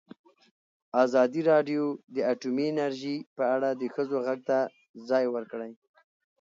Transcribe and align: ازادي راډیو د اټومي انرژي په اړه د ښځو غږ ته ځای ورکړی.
ازادي 1.03 1.41
راډیو 1.51 1.83
د 2.15 2.17
اټومي 2.31 2.65
انرژي 2.71 3.15
په 3.35 3.43
اړه 3.55 3.69
د 3.81 3.83
ښځو 3.93 4.17
غږ 4.25 4.39
ته 4.49 4.59
ځای 5.09 5.25
ورکړی. 5.33 5.71